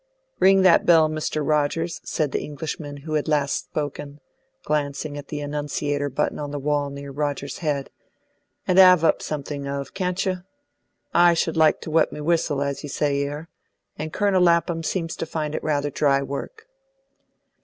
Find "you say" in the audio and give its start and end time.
12.81-13.21